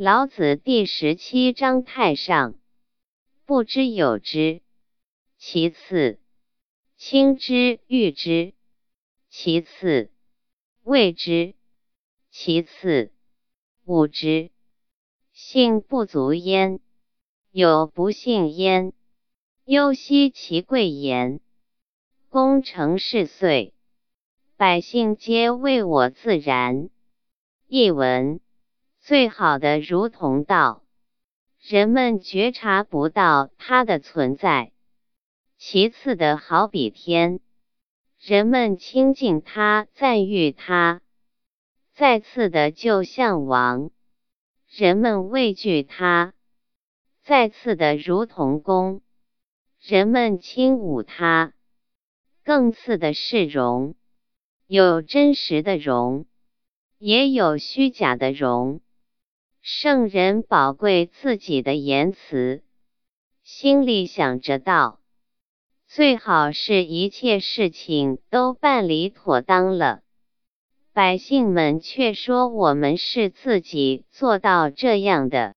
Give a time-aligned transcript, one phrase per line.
[0.00, 2.54] 老子第十七章太上，
[3.44, 4.62] 不知有之。
[5.38, 6.20] 其次，
[6.96, 8.52] 亲之誉之；
[9.28, 10.12] 其次，
[10.84, 11.54] 畏之；
[12.30, 13.10] 其次，
[13.86, 14.52] 侮之。
[15.32, 16.78] 信不足焉，
[17.50, 18.92] 有不信焉。
[19.64, 21.40] 忧惜其贵言。
[22.28, 23.72] 功成事遂，
[24.56, 26.88] 百姓皆为我自然。
[27.66, 28.38] 译文：
[29.08, 30.82] 最好的如同道，
[31.62, 34.72] 人们觉察不到它的存在；
[35.56, 37.40] 其次的好比天，
[38.20, 41.00] 人们亲近它、赞誉它；
[41.94, 43.90] 再次的就像王，
[44.68, 46.32] 人们畏惧它；
[47.24, 49.00] 再次的如同弓，
[49.80, 51.54] 人们轻侮它。
[52.44, 53.94] 更次的是容，
[54.66, 56.26] 有真实的容，
[56.98, 58.82] 也有虚假的容。
[59.60, 62.62] 圣人宝贵自己的言辞，
[63.42, 65.00] 心里想着道，
[65.86, 70.00] 最好是一切事情都办理妥当了。
[70.92, 75.54] 百姓们却说我们是自己做到这样的。